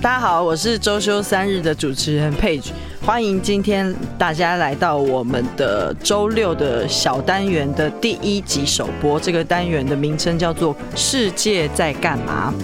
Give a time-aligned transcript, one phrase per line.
[0.00, 2.70] 大家好，我是周休三日的主持人 Page，
[3.02, 9.18] 欢迎今天大家来到我们的周六的小单元的第一集首播。
[9.18, 12.54] 这个单元的名称叫做《世界在干嘛》。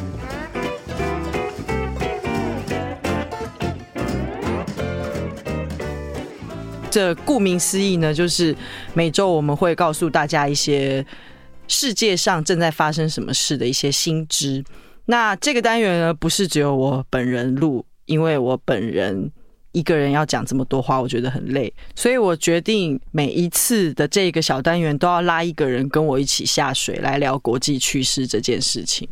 [6.88, 8.54] 这顾名思义呢，就是
[8.92, 11.04] 每周我们会告诉大家一些
[11.66, 14.62] 世界上正在发生什么事的一些新知。
[15.06, 19.30] 那这个单元呢，不是只有我本人录，因为我本人
[19.72, 29.08] 一个人要讲这么多话，我觉得很累，所以我决定每一次的这个小单元都要拉一个人跟我一起下水来聊国际趋势这件事情。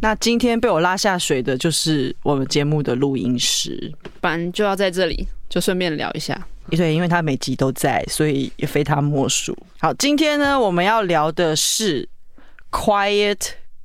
[0.00, 6.46] 那今天被我拉下水的就是我们节目的录音师，反正就要在这里，就顺便聊一下。
[6.70, 9.56] 对，因为他每集都在，所以也非他莫属。
[9.78, 12.08] 好，今天呢，我们要聊的是
[12.70, 13.38] quiet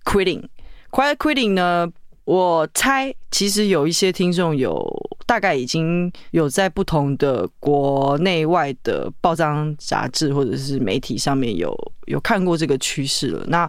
[0.04, 0.44] quitting。
[0.92, 1.92] Quiet quitting 呢？
[2.26, 4.88] 我猜其实有一些听众有
[5.26, 13.44] 大概已经有在不同的国内外的报章杂志或者是媒体上面有有看过这个趋势了。
[13.48, 13.68] 那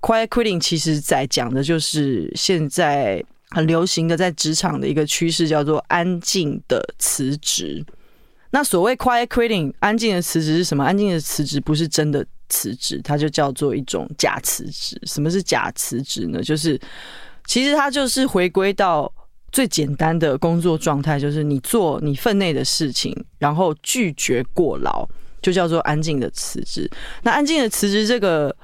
[0.00, 7.84] Quiet quitting 其实在讲的就是现在很流行的在职场的一个趋势，叫做安静的辞职。
[8.50, 10.84] 那所谓 Quiet quitting，安静的辞职是什么？
[10.84, 12.26] 安静的辞职不是真的。
[12.50, 15.00] 辞职，它就叫做一种假辞职。
[15.06, 16.42] 什么是假辞职呢？
[16.42, 16.78] 就是
[17.46, 19.10] 其实它就是回归到
[19.50, 25.08] 最简单的工作状态，就是你做你分内的事情，然后拒绝过劳，
[25.40, 26.90] 就叫做安静的辞职。
[27.22, 28.54] 那安静的辞职这个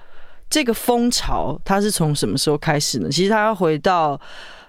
[0.50, 3.08] 这个风潮，它是从什么时候开始呢？
[3.10, 4.20] 其实它要回到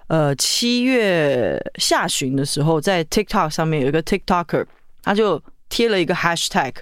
[0.07, 4.65] 呃七月下旬的时候，在 TikTok 上面有一个 TikToker，
[5.03, 6.73] 他就贴了一个 Hashtag。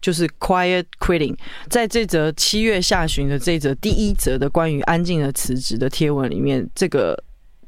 [0.00, 1.36] 就是 quiet quitting，
[1.68, 7.16] 在这则七月下旬的这则第一则的关于安静的辞职的贴文里面，这个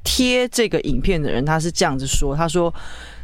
[0.02, 2.72] 贴这个影片的人他是这样子说：“他说，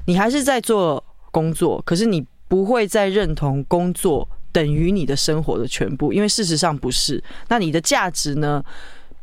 [0.07, 7.23] 你还是在做工作，可是你不会再认同工作等于你的生活的全部，因为事实上不是。
[7.49, 8.63] 那你的价值呢，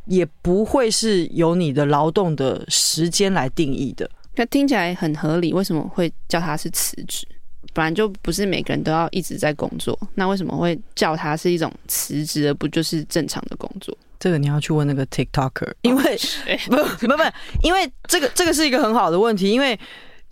[0.06, 4.10] 也不会是由你的劳动的时间来定义的。
[4.36, 7.26] 那听起来很合理，为什么会叫他是辞职？”
[7.76, 13.96] 本来就不是每个人都要一直在工作，那为什么会叫它是一种辞职，而不就是正常的工作？
[14.18, 16.18] 这个你要去问那个 TikToker，因为
[16.72, 17.24] 不不不，
[17.62, 19.78] 因为这个这个是一个很好的问题，因为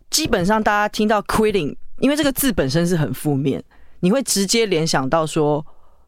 [0.09, 3.61] 基本上大家听到 quitting，因为这个字本身是很负面，
[3.99, 5.63] 你会直接联想到说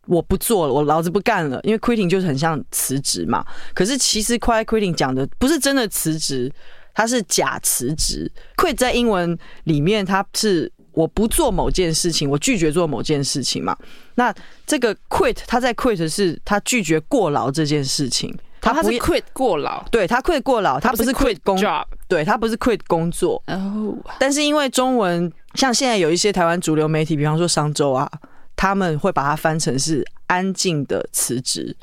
[0.07, 3.45] 我不做了，我老子不干了，因为 quitting 就是很像辞职嘛。
[3.73, 6.49] 可是其实 quiet quitting 讲的不是真的辞职，
[6.93, 8.31] 它是假辞职。
[8.55, 10.71] quit 在英文里面它是。
[10.95, 13.77] 我不做某件事情，我拒绝做某件事情嘛。
[14.15, 14.33] 那
[14.65, 23.43] 这个 quit，他在 quit 是他拒绝过劳这件事情，他不是 quit 过劳，对，他 quit 过劳，他不是 quit 工作，对，他不是 quit 工作。
[23.47, 28.09] 哦，但是因为中文，像现在有一些台湾主流媒体，比方说商周啊，
[28.55, 31.75] 他们会把它翻成是安静的辞职。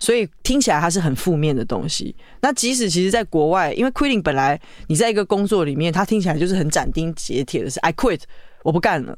[0.00, 2.14] 所以听起来它是很负面的东西。
[2.40, 4.56] 那即使其实在国外，因为 quitting 本来
[4.86, 8.20] 你在一个工作里面，它听起来就是很斩钉截铁的是 I quit，
[8.62, 9.16] 我不干了。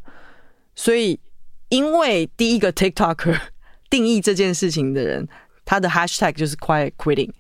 [0.74, 1.18] 所以
[1.68, 3.38] 因为第一个 TikTok
[3.90, 5.28] 定义这件事情的人，
[5.64, 7.30] 他的 hashtag 就是 quiet quitting。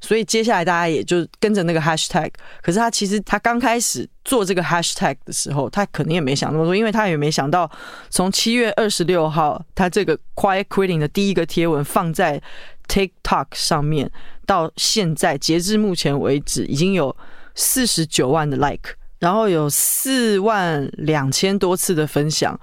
[0.00, 2.30] 所以接下来大家也就跟着那个 hashtag。
[2.60, 7.70] 可是他其实他刚开始做这个 hashtag 的时候，他可能也没想那么多，因为他也没想到
[8.10, 12.42] 从七月二十六号，他这个 quiet quitting 的第一个贴文放在
[12.86, 14.10] TikTok 上面，
[14.44, 17.16] 到现在截至目前为止，已经有
[17.54, 22.60] 四十九万的 like，然后有四万两千多次的分享。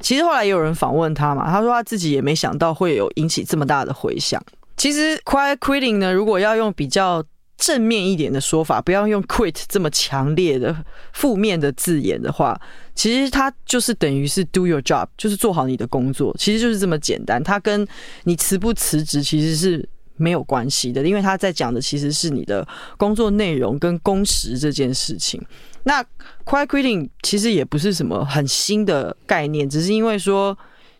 [0.00, 4.42] 其实后来也有人访问他嘛，他说他自己也没想到会有引起这么大的回响。
[4.78, 7.22] 其实 quiet quitting 呢，如果要用比较
[7.58, 10.74] 正面一点的说法，不要用 quit 这么强烈的
[11.12, 12.58] 负面的字眼的话，
[12.94, 17.44] 其实它就是等于是 do your job，就是做好你的工作，其实就是这么简单。
[17.44, 17.86] 它跟
[18.22, 19.86] 你辞不辞职其实是
[20.16, 22.66] 没有关系的，因为他在讲的其实是你的
[22.96, 25.40] 工作内容跟工时这件事情。
[25.84, 26.02] 那
[26.44, 30.56] quiet quitting 其实也不是什么很新的概念，只是因为说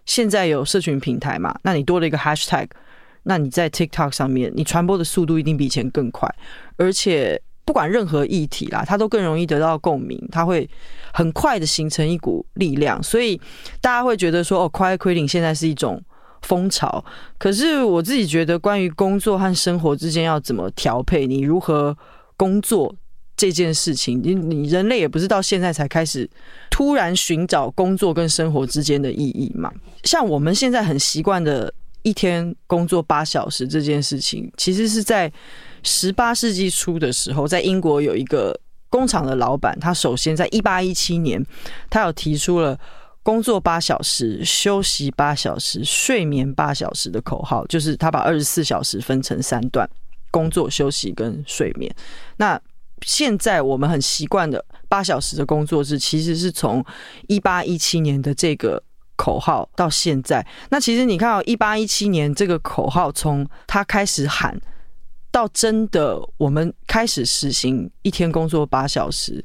[0.06, 2.68] 现在有社群平台嘛，那你多了一个 hashtag。
[3.26, 6.28] 那你在 TikTok 上面，你传播的速度一定比以前更快，
[6.76, 10.68] 而且不管任何议题啦，它都更容易得到共鸣，它会
[11.10, 13.40] 很快的形成一股力量，所以
[13.80, 15.98] 大家会觉得说，哦，quiet quitting 现在是一种
[16.42, 17.02] 风潮。
[17.38, 21.96] 可是我自己觉得，关于工作和生活之间要怎么调配，你如何
[22.36, 22.94] 工作
[23.36, 26.28] 这件事情，你你人类也不是到现在才开始
[26.70, 29.72] 突然寻找工作跟生活之间的意义嘛？
[30.04, 31.72] 像我们现在很习惯的。
[32.06, 35.32] 一天工作八小时这件事情，其实是在
[35.82, 38.54] 十八世纪初的时候，在英国有一个
[38.90, 41.42] 工厂的老板，他首先在一八一七年，
[41.88, 42.78] 他有提出了
[43.22, 49.88] 工作八小时、休息八小时、睡眠八小时的口号，就是他把二十四小时分成三段：
[50.30, 51.90] 工作、休息跟睡眠。
[52.36, 52.60] 那
[53.02, 56.84] 现在我们很习惯的八小时的工作制，其实是从
[57.28, 58.82] 一八一七年的这个。
[59.16, 64.60] 口号到现在，那其实你看到一八一七年这个口号从他开始喊
[65.30, 69.42] 到真的我们开始实行一天工作八小时，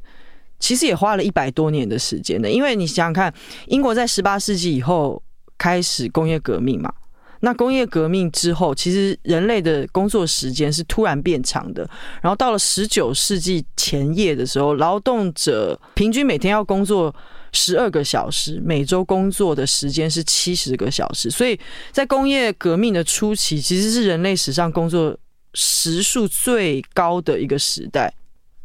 [0.60, 2.50] 其实也花了一百多年的时间的。
[2.50, 3.32] 因为你想想看，
[3.68, 5.22] 英国在十八世纪以后
[5.56, 6.92] 开始工业革命嘛，
[7.42, 11.90] 那工业革命之后，其实人类的工作时间是突然变长的。
[12.22, 17.14] 然后到了十九世纪前叶的时候，劳动者平均每天要工作。
[17.52, 21.60] 十二个小时，每周工作的时间是七十个小时，所以
[21.92, 25.18] 在工业革命的初期，其实是人类史上工作
[25.56, 28.14] 时数最高的一个时代。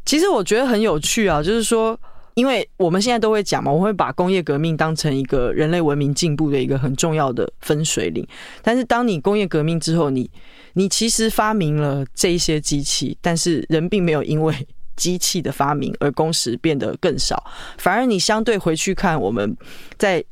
[0.05, 1.99] 其实我觉得很有趣啊，就是说，
[2.35, 8.25] 因为我们现在都会讲嘛，我会把工业革命当成一个人类文明进步的一个很重要的分水岭。
[8.61, 10.29] 但是当你工业革命之后，你
[10.73, 14.53] 你其实发明了这一些机器，但是人并没有因为
[14.97, 17.41] 机器的发明而工时变得更少，
[17.77, 19.55] 反而你相对回去看我们
[19.97, 20.23] 在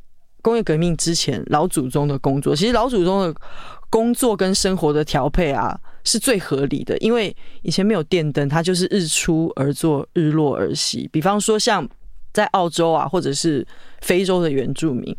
[0.42, 3.34] 工业革命之前老祖宗的工作，其实老祖宗的
[3.88, 11.08] 工作跟生活的调配啊是最合理的，因为以前没有电灯，它就是日出而作，日落而息。
[11.12, 11.88] 比方说像
[12.32, 13.66] 在澳洲啊，或者是
[14.02, 15.16] 非洲的原住民，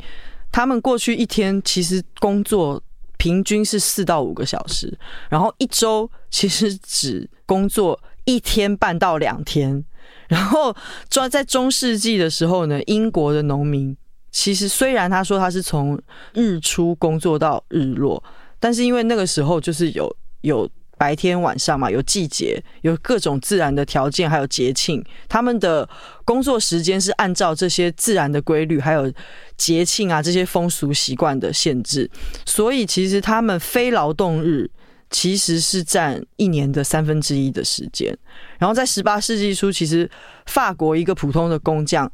[0.52, 2.82] 他们过去一天其实工作
[3.18, 4.98] 平均是四到五个小时，
[5.30, 8.00] 然后一周其实只工作。
[8.28, 9.86] 一天半到两天，
[10.28, 10.76] 然后
[11.12, 13.96] 抓在中世纪的时候呢，英国的农民
[14.32, 16.02] 其实虽然他说他是从
[16.34, 18.24] 日出工作到日落，
[18.60, 20.12] 但是因为那个时候就是有
[20.46, 25.88] 有白天晚上嘛，有季节，有各种自然的条件，还有节庆，他们的
[26.24, 29.12] 工作时间是按照这些自然的规律，还有
[29.58, 32.10] 节庆啊这些风俗习惯的限制，
[32.46, 34.70] 所以其实他们非劳动日。
[35.12, 38.18] 其实是占一年的三分之一的时间。
[38.58, 40.10] 然后在十八世纪初，其实
[40.48, 42.12] 法国一个普通的工匠，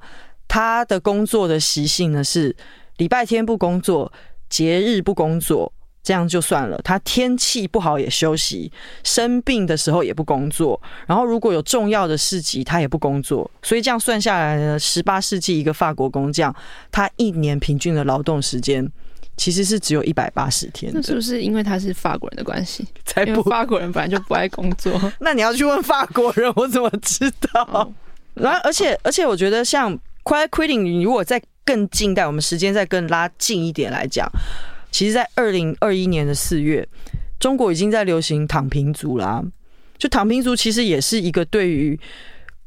[0.48, 2.54] 他的工作的习性呢是
[2.98, 4.12] 礼拜天不工作，
[4.50, 5.72] 节日不工作，
[6.04, 6.80] 这样就算了。
[6.84, 8.72] 他天气不好也休息，
[9.04, 10.82] 生病的时候也不工作。
[11.08, 13.50] 然后如果有重要的事情，他也不工作。
[13.62, 16.56] 所以这样算下来呢，十八世纪一个法国工匠，
[16.92, 18.92] 他一年平均的劳动时间。
[19.38, 22.86] 其实是只有一百八十天，那是不是因为他是法国人的关系？
[23.06, 24.94] 才不，法国人本来就不爱工作。
[25.20, 27.92] 那你要去问法国人，我怎么知道？
[28.36, 34.30] 然后，而且，而且，我觉得像 quiet quitting，你如果再更近代，我们时间再更拉近一点来讲，
[34.92, 36.88] 其实，在二零二一年的四月，
[37.40, 39.44] 中国已经在流行躺平族啦。
[39.98, 42.00] 就躺平族，其实也是一个对于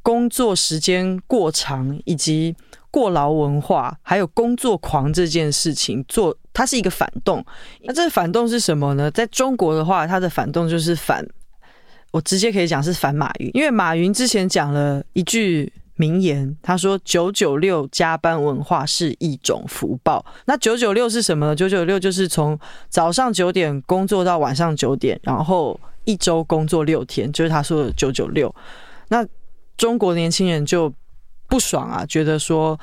[0.03, 2.55] 工作时间过长以及
[2.91, 6.37] 过劳文化，还有工作狂这件事情做。
[6.53, 7.45] 它是一个反动，
[7.83, 9.11] 那这个反动是什么呢？
[9.11, 11.27] 在中国的话，它的反动就是反，
[12.13, 20.25] 我直接可以讲是反马云，因为马云之前讲了一句名言，他说“九九六加班文化是一种福报”。
[20.47, 21.57] 那九九六是什么呢？
[21.57, 22.59] 九九六就是从
[22.89, 28.55] 早上九点工作到晚上九点，然后一周工作六天，就是他说的九九六。
[29.09, 29.27] 那
[29.77, 30.93] 中国年轻人就
[31.49, 32.79] 不爽啊，觉得说。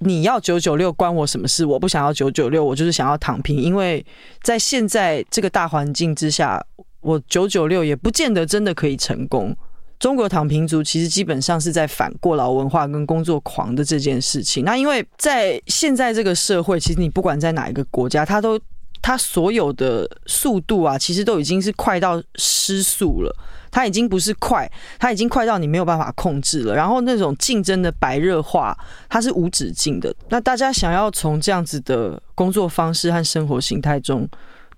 [0.00, 1.66] 你要九九六关我什么事？
[1.66, 3.58] 我不想要九九六，我就是想要躺平。
[3.58, 4.06] 因为
[4.44, 6.64] 在现在这个大环境之下，
[7.00, 9.56] 我九九六也不见得真的可以成功。
[9.98, 14.64] 中国躺平族其实基本上是在反过劳文化跟工作狂的这件事情。
[14.64, 18.60] 那因为在现在这个社会，其实你不管在哪一个国家，它都
[19.02, 23.34] 它所有的速度啊，其实都已经是快到失速了。
[23.70, 26.74] 它已经不是快，它已经快到你没有办法控制了。
[26.74, 28.76] 然后那种竞争的白热化，
[29.10, 30.14] 它是无止境的。
[30.30, 34.26] 那大家想要从这样子的工作方式和生活形态中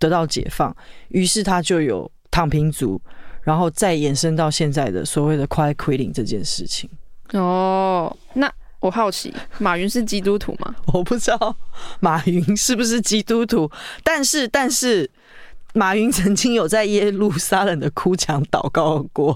[0.00, 0.74] 得到解放，
[1.10, 3.00] 于是他就有躺平族，
[3.42, 6.88] 然后再延伸到现在的所谓的 quiet quitting 这件事情。
[7.32, 10.74] 哦，那我好奇，马云是基督徒吗？
[10.92, 11.56] 我不知道
[12.00, 13.70] 马云是不是基督徒，
[14.02, 15.10] 但是，但是。
[15.72, 19.32] 马云曾经有在耶路撒冷的哭墙祷告过，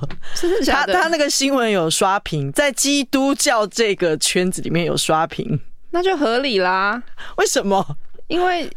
[0.66, 7.00] 他他那个新闻有刷屏，在基督教这个圈子里面有刷屏，那就合理啦。
[7.36, 7.96] 为什么？
[8.26, 8.68] 因为。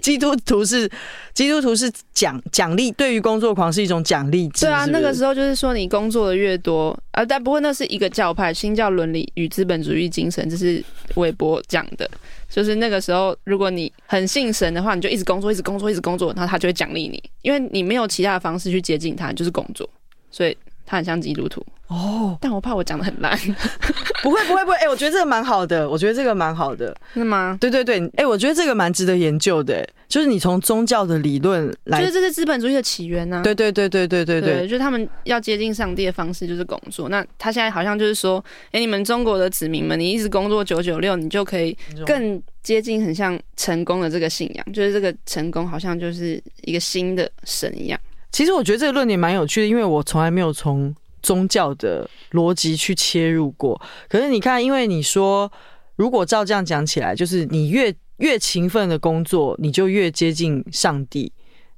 [0.00, 0.90] 基督徒是
[1.34, 4.66] 基督徒是奖奖励，对于工作狂是一种奖励制。
[4.66, 10.82] 对啊，是是那个时候就是说你工作的越多，啊，但不过那是一个教派，新教伦理与资本主义精神，这是
[11.14, 12.08] 韦伯讲的。
[12.48, 19.88] 就是那个时候，如果你很信神的话，你就一直工作，一直工作，一直工作，然后他就会奖励你，因为你没有其他的方式去接近他，就是工作。
[20.30, 21.62] 所以他很像基督徒。
[21.88, 23.38] 哦，但我怕我讲的很烂，
[24.20, 27.56] 不会不会不会，哎、欸，我觉得这个蛮好的，我觉得这个蛮好的，是吗？
[27.60, 33.42] 对对对，哎、欸，我觉得这个蛮值得研究的，就是你从宗教的理论来，就是这是资本主义的起源呢、啊。
[33.42, 37.08] 对对对对对对对，对，就是他们要接近上帝的方式就是工作。
[37.08, 48.00] 那他现在好像就是说，哎、欸，你们中国的子民们，你一直工作九九六，你就可以更接近很像成功的这个信仰，就是这个成功好像就是一个新的神一样。
[48.36, 50.94] 其实我觉得这个论点蛮有趣的，因为我从来没有从。
[51.22, 55.50] 宗教的逻辑去切入过，可是你看，因为你说，
[55.96, 61.32] 如果照这样讲起来，就是你越越勤奋的工作，你就越接近上帝，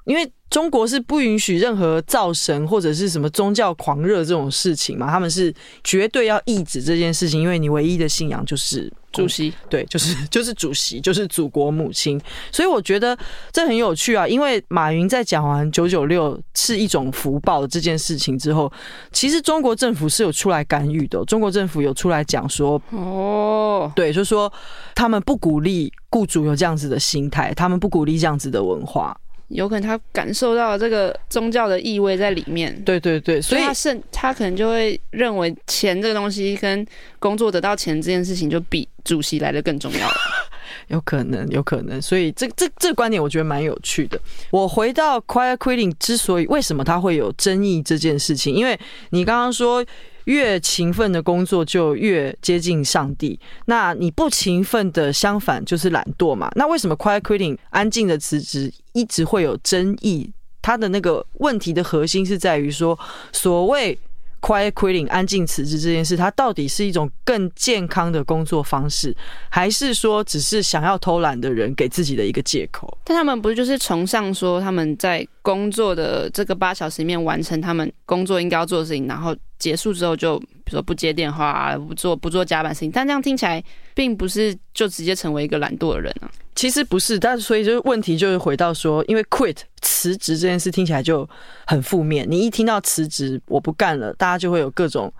[0.05, 0.31] 因为。
[0.51, 5.11] 中国是不允许任何造神或者是什么宗教狂热这种事情嘛？
[5.11, 5.53] 他们是
[5.85, 12.19] 绝对要抑制这件事情，因为你唯一的信仰就是主席，对，就是 就是主席，就是祖国母亲。
[12.51, 13.17] 所以我觉得
[13.53, 18.73] 这很有趣啊，因为马云在讲完九九六是一种福报的这件事情之后，
[19.13, 21.23] 其实中国政府是有出来干预的。
[21.27, 24.51] 中国政府有出来讲说，哦，对，就是说
[24.95, 29.15] 他们不鼓励雇主有这样子的心态，他们不鼓励这样子的文化。
[29.49, 36.87] 有可能他感受到这个宗教的意味在里面，对对对，所以他甚他可能就会认为钱这个东西跟
[37.19, 40.15] 工作得到钱这件事情就比主席来的更重要了。
[40.89, 44.21] 有可能，有可能，所以这这这个观点我觉得蛮有趣的。
[44.51, 48.79] 我回到 quiet quitting 之所以为什么他会有争议这件事情，因为
[49.11, 49.85] 你刚刚说。
[50.29, 56.51] 越勤奋的工作就越接近上帝，那你不勤奋的相反就是懒惰嘛？
[56.55, 60.31] 那为什么 quiet quitting 安静的辞职一直会有争议？
[60.61, 62.99] 它的那个问题的核心是在于说，
[63.33, 63.99] 所谓。
[64.41, 69.13] Quiet quitting，安静辞职这件事，它到底是一种更健康的工作方式，
[69.49, 72.97] 还是说只是想要偷懒的人给自己的一个借口？
[73.03, 82.91] 但他们不是就是崇尚说他们在工作的这个八小时里面完成他们工作应该要做的事情，然后结束之后就比如说不接电话啊，不做不做加班事情。
[82.91, 83.63] 但这样听起来
[83.95, 86.31] 并不是就直接成为一个懒惰的人啊。
[86.55, 91.29] 其实不是，但是所以就是问题就是回到说，因为 quit 辞职这件事听起来就
[91.67, 92.27] 很负面。
[92.29, 95.13] 你一听到辞职，我不干了，大家就会有各种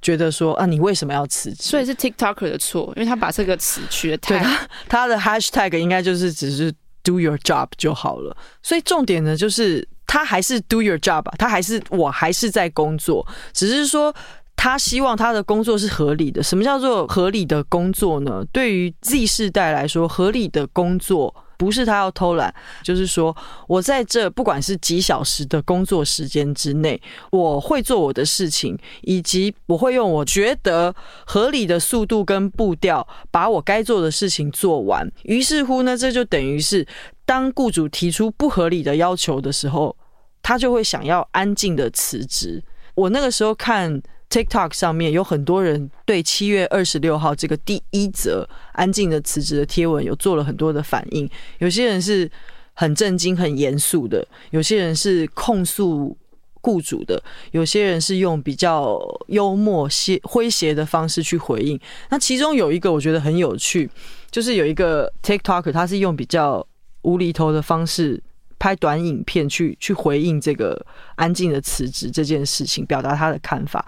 [0.00, 1.64] 觉得说啊，你为什么要辞职？
[1.64, 8.36] 所以是 TikToker 的错，因为他把这个词取的太他 他的 hashtag 应该就是只是 do your job 就好了。
[8.62, 14.14] 所以重点呢，就是他还是 do your job，他还是我还是在工作，只是说。
[14.54, 16.40] 他希望他的工作是合理的。
[16.40, 18.44] 什么叫做合理的工作呢？
[18.52, 22.54] 对于 Z 世代来说，合理的工作不是他要偷懒，
[22.84, 23.34] 就是说
[23.66, 27.00] 我在这不管是几小时的工作时间之内，
[27.32, 30.94] 我会做我的事情，以及我会用我觉得
[31.26, 35.10] 合理的速度跟步调把我该做的事情做完。
[35.24, 36.86] 于是乎呢，这就等于是
[37.26, 39.96] 当雇主提出不合理的要求的时候，
[40.42, 42.62] 他就会想要安静的辞职。
[42.94, 44.02] 我那个时候看。
[44.32, 52.30] TikTok 上面有很多人对七月二十六号这个第一则安静的辞职的贴文有做了很多的反应，有些人是
[52.72, 56.16] 很震惊、很严肃的，有些人是控诉
[56.62, 61.78] 雇主的，有些人是用比较幽默、些诙谐的方式去回应。
[62.08, 63.90] 那其中有一个我觉得很有趣，
[64.30, 66.66] 就是有一个 TikToker，他是用比较
[67.02, 68.18] 无厘头的方式。
[68.62, 70.80] 拍短影片去去回应这个
[71.16, 73.84] 安静的辞职这件事情，表达他的看法。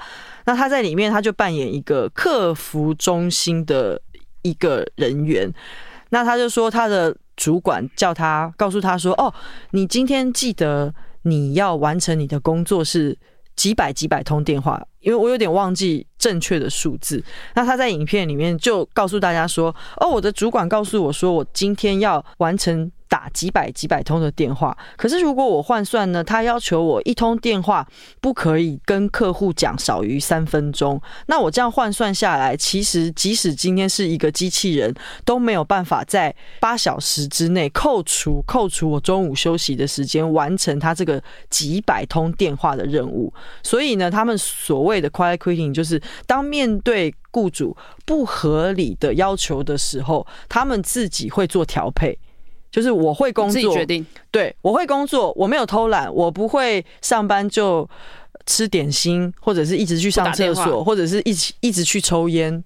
[0.46, 4.02] 那他在里面，他就扮演一个客服中心的
[4.42, 5.48] 一个人员。
[6.08, 9.32] 那他就说，他的主管叫他告诉他说：“哦，
[9.70, 13.16] 你今天记得你要完成你的工作是
[13.54, 17.22] 几百几百通电话，因为我有点忘记正确的数字。”
[17.54, 26.24] 那他在影片里面就告诉大家说：“哦，我的主管告诉我说，我今天要完成。”打几百几百通的电话，可是如果我换算呢？
[26.24, 27.86] 他要求我一通电话
[28.20, 31.00] 不可以跟客户讲少于三分钟。
[31.26, 34.92] 那我这样换算下来，其实即使今天是一个机器人，
[35.24, 43.32] 都没有办法在八小时之内扣除扣除我中午休息的时间，完成他这个几百通电话的任务。
[43.62, 52.18] 所以呢，他们所谓的 quiet quitting 就是当面对雇主不合理的要求的时候，他们自己会做调配。
[52.74, 54.04] 就是我会工作，自己决定。
[54.32, 57.88] 对，我会工作，我没有偷懒，我不会上班就
[58.46, 62.64] 吃点心，或者是一直去上厕所，或者是一起一直去抽烟。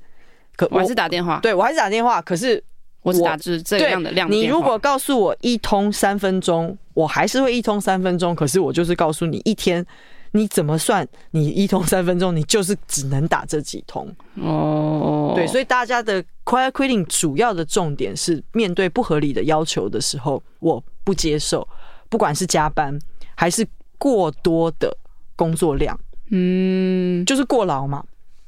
[0.57, 2.23] 可我，我还是打电话，对我还是打电话。
[2.23, 2.63] 可是
[3.03, 4.35] 我，打这这样的量的。
[4.35, 8.35] 你如果告诉我一通三分钟，我还是会一通三分钟。
[8.35, 9.85] 可是我就是告诉你一天。
[10.33, 11.07] 你怎么算？
[11.31, 14.07] 你一通三分钟，你就是只能打这几通
[14.37, 15.33] 哦。
[15.35, 21.67] 对，所以大家的 quiet quitting 主要的重点是面对不合理的要求的时候，我不接受，
[22.09, 22.99] 不管是加班
[23.35, 23.67] 还是
[23.97, 24.97] 过多的
[25.35, 25.99] 工作量，
[26.31, 28.05] 嗯，就是过劳嘛，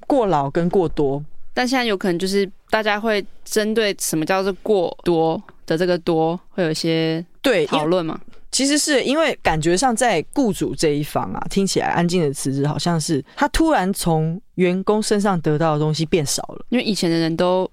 [0.06, 1.22] 过劳跟过多。
[1.52, 8.18] 但现在有可能就是大家会针对什么叫做过多的这个多，会有一些对讨论嘛？
[8.52, 17.70] 其实是因为感觉上在雇主这一方啊，听起来安静的辞职好像是他突然从员工身上得到的东西变少了，因为以前的人都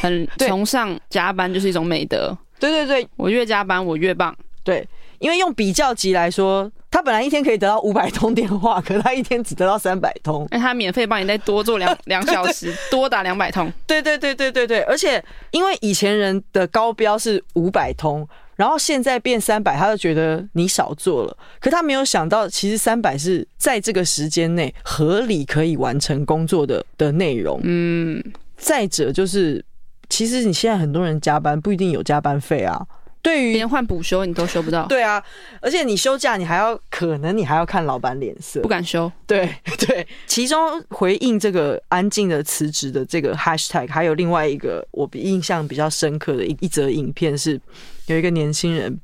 [0.00, 2.36] 很崇尚加班就是一种美德。
[2.58, 4.34] 对对对，我越加班我越棒。
[4.64, 13.70] 对，因为用比较级来说，他本来一天可以得到五百通电话，可是他一天只得到三百通，那 他免费帮你再多做两 两小时，多打两百通。
[13.86, 18.26] 对对对对对对，而且因为以前人的高标是五百通。
[18.56, 21.36] 然后现在变三百，他就觉得你少做了。
[21.60, 27.60] 可他没有想到，其实三百是在这个时间内合理可以完成工作的的内容。
[27.62, 28.22] 嗯，
[28.56, 29.64] 再者就是，
[30.08, 32.84] 其实你现在很多人加班不一定有加班费啊。
[33.26, 35.20] 对于连换补休你都休不到，对啊，
[35.60, 39.10] 而且你休假你还要可能你还要看老板脸色，不敢休。
[39.26, 39.52] 对
[39.84, 47.60] 对，其中回应这个安静的辞职的这个 hashtag，还有另外一个我印象比较深刻的一一则影片是，
[48.06, 48.96] 有一个年轻人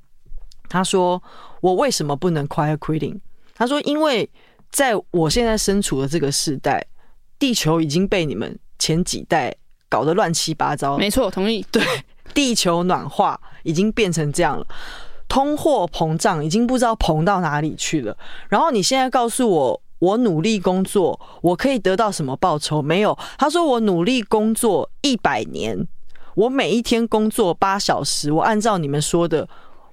[0.69, 1.21] 他说
[1.61, 3.19] ：“我为什么不能 quiet quitting？”
[3.57, 4.31] 他说：“因为
[4.71, 6.87] 在我现在身处的这个时代，
[7.41, 9.53] 地球已经被你们前几代
[9.89, 11.67] 搞得乱七八糟。”没错，同意。
[11.73, 11.83] 对。
[12.33, 14.67] 地球暖化已经变成这样了，
[15.29, 18.17] 通货膨胀已经不知道膨到哪里去了。
[18.49, 22.83] 然后你现在告诉我，我努力工作，我可以得到什么报酬？
[22.83, 23.17] 没有。
[23.39, 25.87] 他说我努力工作一百年，
[26.35, 29.49] 我每一天工作八小时，我按照你们说的，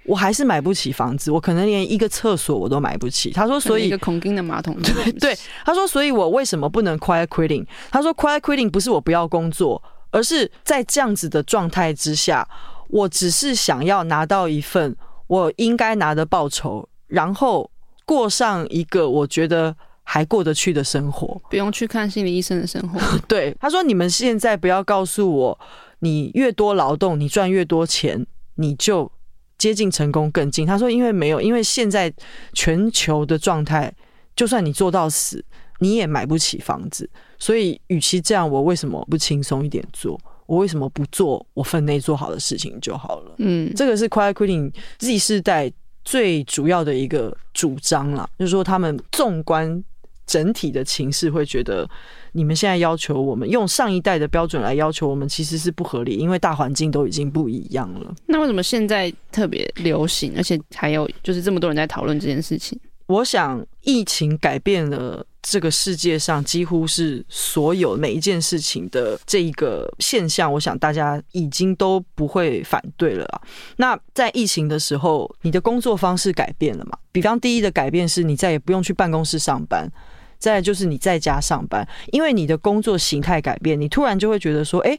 [0.06, 3.32] 我还是买不起房子，我可能连一个厕所我都买不起。
[3.32, 4.76] 他说，所以一个孔金的马桶。
[4.82, 7.66] 对对，他说，所以我为什么不能 quiet quitting？
[7.92, 9.82] 他说 quiet quitting 不是我不要工作。
[10.12, 12.44] 而是在这样子的状态之下，
[12.90, 14.96] 我只是想要拿到一份
[15.28, 17.70] 我应该拿的报酬，然后
[18.06, 23.00] 过上一个我觉得还过得去的生活，不用去看心理医生的生活。
[23.28, 25.60] 对，他说：“你们现在不要告诉我，
[26.00, 29.12] 你越多劳动，你赚越多钱，你就
[29.60, 32.12] 接近成功更近。”他说：“因为没有，因为现在
[32.54, 33.94] 全球的状态，
[34.36, 35.46] 就算你做到死，
[35.78, 40.20] 你也买不起房子。”所以，与其这样，我为什么不轻松一点做？
[40.50, 43.36] 我为什么不做我分内做好的事情就好了？
[43.38, 45.72] 嗯，这个是 Quiet Quitting Z 世代
[46.04, 49.84] 最主要的一个主张啦，就是说他们纵观
[50.26, 51.88] 整体的情势，会觉得
[52.32, 58.12] 你们现在要求我们用上一代的标准来要求我们，其实是不合理，因为大环境都已经不一样了。
[58.26, 62.80] 那为什么现在特别流行，而且还有就是这么多人在讨论这件事情？
[63.10, 70.54] 我想，疫情改变了这个世界上几乎是所有每一件事情的这一个现象。
[70.54, 73.42] 我想大家已经都不会反对了啊。
[73.78, 76.96] 那在疫情的时候，你的工作方式改变了嘛？
[77.12, 79.92] 比方第一的改变是你再也不用去办公室上班，
[80.38, 84.96] 再就是你在家上班，因为你的工作形态改变，你突然就会觉得说，哎。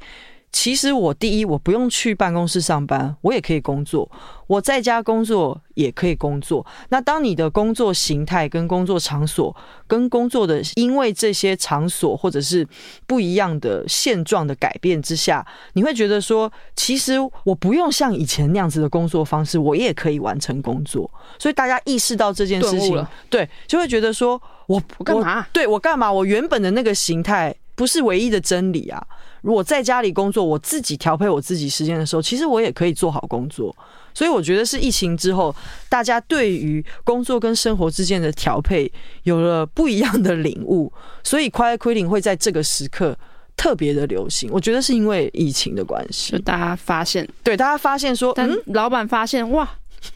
[0.53, 4.11] 其实我第一，我不用去办公室上班，我也可以工作；
[4.49, 6.67] 我在家工作也可以工作。
[6.89, 9.55] 那当你的工作形态跟工作场所
[9.87, 12.67] 跟工作的，因为这些场所或者是
[13.07, 21.09] 不一样的现状的改变之下，你会觉得说，其实我不用像以前那样子的工作方式，我也可以完成工作。
[21.39, 25.47] 所以大家意识到这件事情，对，就会觉得说，我我干嘛？
[25.53, 26.13] 对，我干嘛？
[26.13, 29.03] 我原本的那个形态不是唯一的真理啊。
[29.41, 33.75] 如果在家里工作，我自己调配我自己时间的时候，其实我也可以做好工作。
[34.13, 35.55] 所以我觉得是疫情之后，
[35.89, 40.93] 大家对于工作跟生活之间的调配有了不一样的领悟，
[41.25, 43.17] 所以 Quiet Quitting 会在这个时刻
[43.57, 44.51] 特别的流行。
[44.53, 49.67] 我觉得是因为疫情的关系，就大家发现，对大家发现说，嗯老板发现哇。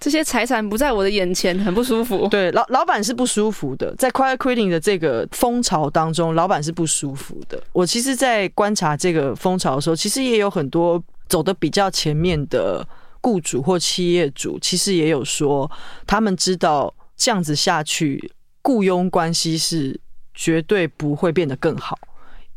[0.01, 2.27] 这些财产不在我的眼前，很不舒服。
[2.29, 7.63] 对，老老板是不舒服的，在 quiet quitting 的这个风潮当中，老板是不舒服的。
[7.73, 12.87] 我其实，在观察这个风潮的时候，其实也有很多走的比较前面的
[13.21, 15.71] 雇主或企业主，其实也有说，
[16.07, 20.01] 他们知道这样子下去，雇佣关系是
[20.33, 21.99] 绝对不会变得更好。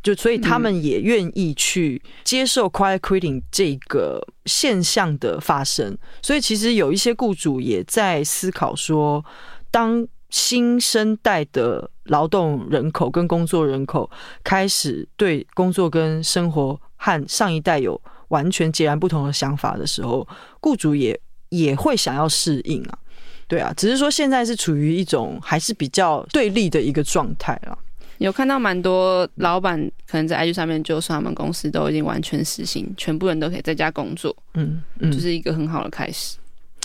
[0.03, 9.23] 就所以他们也愿意去接受 quiet quitting 这个现象的发生，所以其实有一些雇主也在思考说，
[9.69, 14.09] 当新生代的劳动人口跟工作人口
[14.43, 20.25] 开始对工作跟生活和上一代有完全截然不同的想法的时候，
[20.61, 22.99] 雇主也也会想要适应啊，
[23.47, 27.77] 对啊，只是说现在是处于一种还是比较对立的一个状态啊。
[28.19, 36.37] 有看到蛮多老板可能在 IG 上面就说他们公司都已经完全实行，全部人都可以在家工作，嗯，嗯，就是一个很好的开始。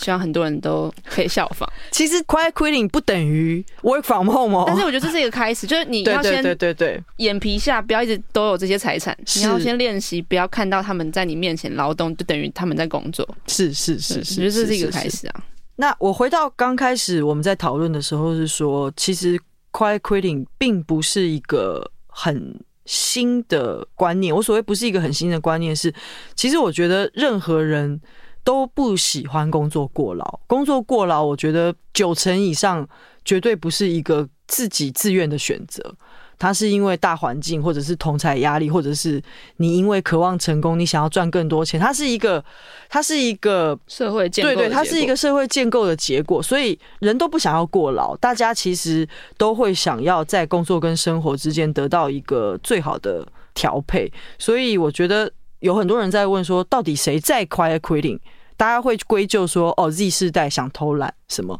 [0.03, 1.71] 希望很多人都可以效仿。
[1.91, 13.25] 其实 quiet quitting 不等于 work from home 哦，但是我觉得这是一个开始， 就是你要先对对对眼皮下不要一直都有这些财产，你要先练习不要看到他们在你面前劳动，就等于他们在工作。
[13.47, 15.43] 是是是是，我觉得这是一个开始啊。
[15.77, 19.39] 那我回到刚开始我们在讨论的时候是说，其实
[19.73, 24.33] quiet quitting 并不是一个很新的观念。
[24.33, 25.93] 我所谓不是一个很新的观念是，
[26.35, 27.99] 其实我觉得任何人
[28.43, 30.39] 都不喜欢工作过劳。
[30.47, 32.87] 工作过劳，我觉得九成以上
[33.25, 35.95] 绝对不是一个自己自愿的选择。
[36.43, 39.23] 它是因为大环境，或者是同侪压力，或者是
[39.55, 41.79] 你因为渴望成功，你想要赚更多钱。
[41.79, 42.43] 它是一个，
[42.89, 44.53] 它是一个社会建构。
[44.53, 46.43] 对对，它是一个社会建构的结果。
[46.43, 54.11] 所以人都不想要过劳，大家其实都会想要在工作跟生活之间得到一个最好的调配。
[54.37, 58.19] 所以我觉得有很多人在问说，到底谁在 quiet quitting？
[58.57, 61.57] 大家会归咎说，哦，Z 世代想偷懒什么？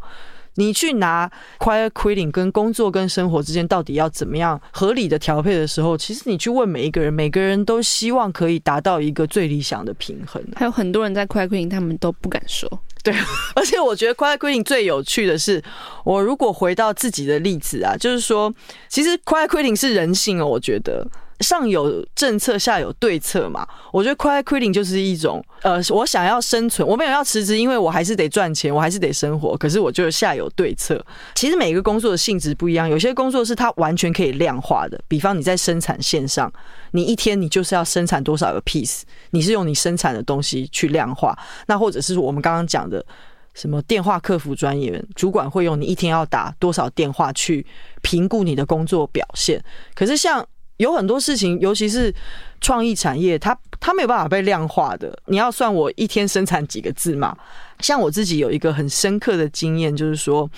[0.56, 10.44] 你去拿 quiet quitting 跟工作跟生活之间到底要怎么样合理的调配的时候，其实你去问每一个人，每个人都希望可以达到一个最理想的平衡。
[10.56, 12.70] 还有很多人在 quiet quitting，他们都不敢说。
[13.04, 13.14] 对，
[13.56, 15.62] 而且我觉得 quiet quitting 最有趣的是，
[16.06, 18.54] 我如果回到自己的例子啊，就是说，
[18.88, 21.06] 其实 quiet quitting 是人性哦，我觉得。
[21.40, 23.68] 上有政策，下有对策嘛。
[23.92, 29.58] 我觉得 quiet quitting 就是一种，呃，我想要生存，我没有要辞职，因为我还是得赚钱，我还是得生活。
[29.58, 31.04] 可是我就下有对策。
[31.36, 35.00] 其实每个工作的性质不一样，有些工作是它完全可以量化的。
[35.08, 36.52] 比方你在生产线上，
[36.92, 41.38] 你一天你就是要生产多少个 piece，你是用你生产的东西去量化。
[41.68, 43.06] 那或者是我们刚刚讲的
[43.54, 47.66] 什么电话客服专员主管会用你一天要打多少电话去
[48.02, 49.64] 评估你的工作表现。
[49.94, 50.46] 可是像
[50.84, 52.14] 有很多事情，尤其是
[52.62, 55.18] 创意产业，它它没有办法被量化的。
[55.26, 57.36] 你要算我一天生产几个字嘛？
[57.80, 60.50] 像我自己有一个很深刻的经验，就是说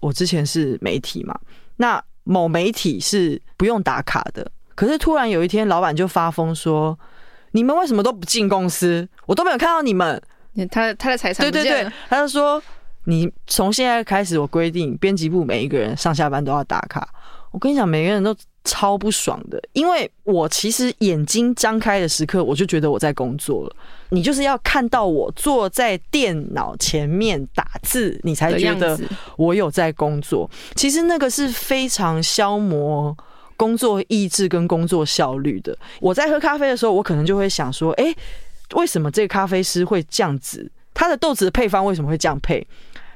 [0.00, 1.38] 我之前是媒体嘛，
[1.76, 6.98] 那某媒体是不用打卡的，可是突然有一天，老板就发疯说
[7.52, 9.06] ：“你们为什么都不进公司？
[9.26, 10.20] 我都没有看到你们。”
[10.70, 12.62] 他他的财产对对对，他就说
[13.06, 17.08] ：“你从现在开始，我规定编辑部每一个人上下班都要打卡。”
[17.54, 18.36] 我跟你讲，每个人都。
[18.66, 23.76] 超不爽的，因为我其实眼睛张开的时刻，我就觉得我在工作了。
[24.08, 28.98] 你就是要看到我坐在电脑前面打字，你才觉得
[29.36, 30.50] 我有在工作。
[30.76, 33.14] 其实那个是非常消磨
[33.54, 35.76] 工作意志跟工作效率的。
[36.00, 38.16] 我在喝咖啡的时候，我可能就会想说：诶，
[38.76, 40.72] 为什么这个咖啡师会这样子？
[40.94, 42.66] 他的豆子的配方为什么会这样配？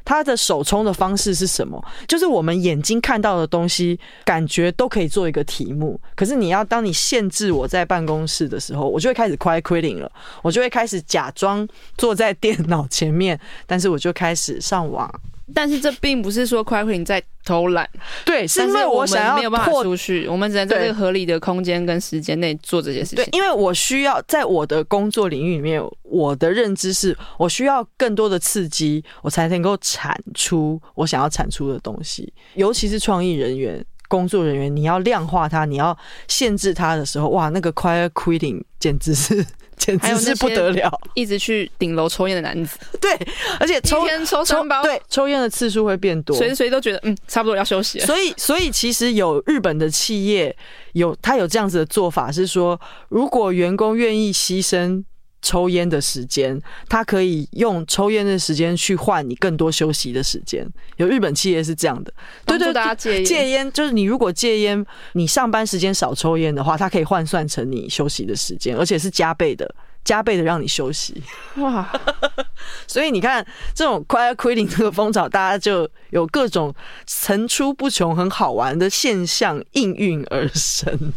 [0.09, 1.79] 他的手冲的方式是什么？
[2.07, 6.01] 就是我们眼睛看到的东西，感觉都可以做一个题目。
[6.17, 10.11] 可是你要当你限制我在办公室的时候，我就会开始 quiet quitting 了。
[10.41, 11.69] 我就会开始假装
[11.99, 15.13] 坐在电脑前面，但是我就开始上网。
[15.55, 17.89] 但是这并不是说 quiet quitting 在偷懒，
[18.25, 23.17] 对，是因为我想要没有办法出去，我们只能在这个合理的空间跟时间内做这些事情。
[23.17, 32.31] 对，因为我需要在我的工作领域里面，我的认知是我需要更多的刺激，我才能够产出我想要产出的东西。
[32.55, 35.97] 尤其是创意人员、工作人员，你要量化它，你要
[36.29, 39.45] 限制它的时候，哇，那个 quiet quitting 简直是。
[39.79, 41.01] 简直是不得了！
[41.15, 43.11] 一直去顶楼抽烟的男子， 对，
[43.59, 48.07] 而且抽一天抽三包，对，抽烟的次数会变多，随时随地都觉得嗯，差不多要休息了。
[48.07, 50.55] 所以，所以其实有日本的企业
[50.93, 55.05] 有他有这样子的做法，是说如果员工愿意牺牲。
[55.41, 60.67] 抽烟的时间，他可以用抽烟的时间去换你更多休息的时间。
[60.97, 62.13] 有日本企业是这样的，
[62.45, 69.73] 对对，大家戒戒烟，就是你如果戒烟，你上班时间少抽烟的话，它可以换算成你休息的时间，而且是加倍的，
[70.05, 71.23] 加倍的让你休息。
[71.57, 71.89] 哇！
[72.89, 76.75] 所以你看，这种 quiet quitting 这个风潮，大家就有各种
[77.07, 81.13] 层出不穷、很好玩的现象应运而生。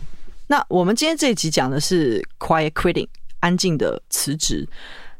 [0.47, 3.07] 那我们今天这一集讲的是 quiet quitting。
[3.41, 4.67] 安静的辞职，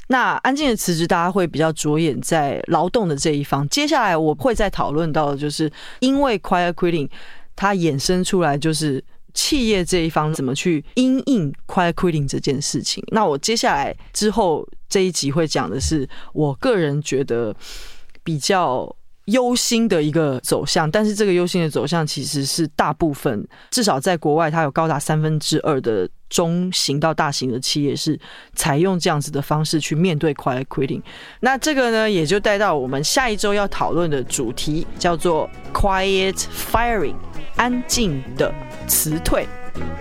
[0.08, 3.68] 那安静的辞职，大家会比较着眼在劳动的这一方。
[3.68, 7.08] 接下来我会再讨论到就是，因为 quiet quitting
[7.54, 9.04] 它衍生出来，就是
[9.34, 13.04] 企业这一方怎么去因应 quiet quitting 这件事情。
[13.08, 17.54] 那我接下来之后这一集会讲的是，我个人觉得
[18.24, 18.96] 比较。
[19.26, 28.18] 忧心的一个走向，但是这个忧心的走向其实是大部分，至少在国外，它有高达三分之二的中型到大型的企业是
[28.54, 31.02] 采用这样子的方式去面对 quiet quitting。
[31.40, 37.14] 那这个呢，也就带到我们下一周要讨论的主题，叫做 quiet firing，
[37.56, 38.52] 安静的
[38.88, 39.46] 辞退，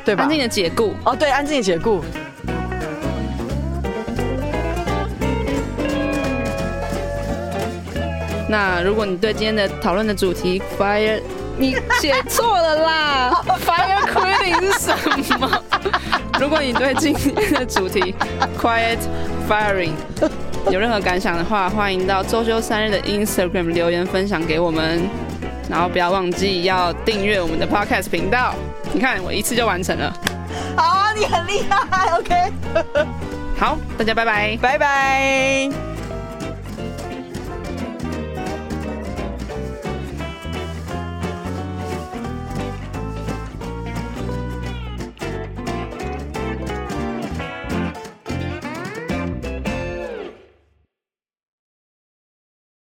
[0.03, 0.23] 对吧？
[0.23, 0.93] 安静的解雇。
[1.05, 2.01] 哦，对，安静的解雇。
[8.51, 11.21] 那如果你对今天的讨论的主题 fire，
[11.57, 15.49] 你写错了啦， fire quitting 是什么？
[16.37, 18.13] 如果你对今天的主题
[18.59, 18.97] quiet
[19.49, 19.93] firing
[20.69, 25.01] 有任何感想的话，欢迎到周休三日的 Instagram 留言分享给我们，
[25.69, 28.53] 然后不要忘记要订阅我们的 Podcast 频道。
[28.91, 30.13] 你看，我一次就完成了。
[30.75, 32.17] 好啊，你很厉害。
[32.17, 32.51] OK，
[33.57, 35.90] 好，大家拜拜，拜拜。